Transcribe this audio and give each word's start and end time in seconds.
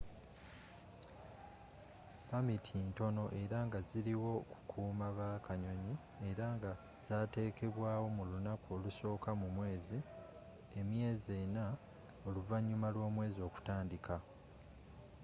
pamiti 2.29 2.75
ntono 2.89 3.23
era 3.41 3.59
nga 3.67 3.79
ziliwo 3.89 4.31
kukuuma 4.51 5.07
ba 5.17 5.29
kanyoni 5.45 5.93
era 6.29 6.45
ngazatekebwawo 6.55 8.05
mu 8.15 8.23
lunaku 8.31 8.67
olusooka 8.77 9.29
mu 9.41 9.47
mwezi 9.55 9.97
emyezi 10.79 11.31
ena 11.43 11.65
oluvanyuma 12.27 12.87
lwomwezi 12.95 13.39
okutandika 13.47 14.15